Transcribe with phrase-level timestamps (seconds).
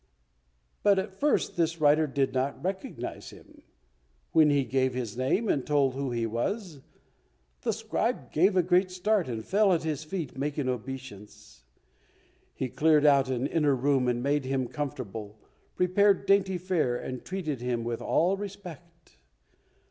[0.81, 3.61] But at first this writer did not recognize him.
[4.31, 6.81] When he gave his name and told who he was,
[7.61, 11.65] the scribe gave a great start, and fell at his feet making obeisance.
[12.55, 15.37] He cleared out an inner room and made him comfortable,
[15.75, 19.17] prepared dainty fare and treated him with all respect.